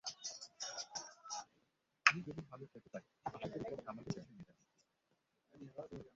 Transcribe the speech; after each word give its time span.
আমি 2.05 2.19
যদি 2.27 2.41
ভালো 2.49 2.63
খেলতে 2.71 2.89
পারি, 2.93 3.07
আশা 3.27 3.47
করি 3.51 3.63
কোচ 3.69 3.81
আমাকে 3.87 4.03
বেছে 4.07 4.21
নেবেন। 4.29 4.57